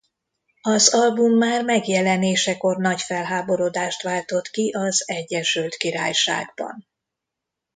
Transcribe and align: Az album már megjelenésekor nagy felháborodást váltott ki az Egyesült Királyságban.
Az 0.61 0.93
album 0.93 1.37
már 1.37 1.63
megjelenésekor 1.63 2.77
nagy 2.77 3.01
felháborodást 3.01 4.01
váltott 4.01 4.47
ki 4.47 4.69
az 4.71 5.03
Egyesült 5.09 5.75
Királyságban. 5.75 6.87